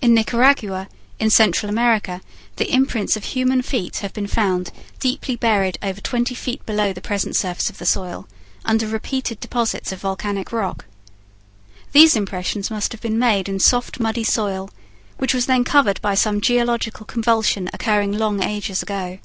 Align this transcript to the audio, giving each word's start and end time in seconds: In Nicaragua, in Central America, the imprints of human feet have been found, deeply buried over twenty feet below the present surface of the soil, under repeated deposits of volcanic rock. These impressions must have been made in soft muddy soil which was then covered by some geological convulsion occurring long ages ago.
In 0.00 0.14
Nicaragua, 0.14 0.88
in 1.18 1.28
Central 1.28 1.68
America, 1.68 2.22
the 2.56 2.72
imprints 2.72 3.14
of 3.14 3.24
human 3.24 3.60
feet 3.60 3.98
have 3.98 4.14
been 4.14 4.26
found, 4.26 4.72
deeply 5.00 5.36
buried 5.36 5.78
over 5.82 6.00
twenty 6.00 6.34
feet 6.34 6.64
below 6.64 6.94
the 6.94 7.02
present 7.02 7.36
surface 7.36 7.68
of 7.68 7.76
the 7.76 7.84
soil, 7.84 8.26
under 8.64 8.86
repeated 8.86 9.38
deposits 9.38 9.92
of 9.92 10.00
volcanic 10.00 10.50
rock. 10.50 10.86
These 11.92 12.16
impressions 12.16 12.70
must 12.70 12.92
have 12.92 13.02
been 13.02 13.18
made 13.18 13.50
in 13.50 13.60
soft 13.60 14.00
muddy 14.00 14.24
soil 14.24 14.70
which 15.18 15.34
was 15.34 15.44
then 15.44 15.64
covered 15.64 16.00
by 16.00 16.14
some 16.14 16.40
geological 16.40 17.04
convulsion 17.04 17.68
occurring 17.74 18.16
long 18.16 18.42
ages 18.42 18.82
ago. 18.82 19.18